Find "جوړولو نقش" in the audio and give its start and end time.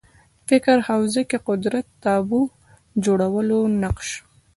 3.05-4.09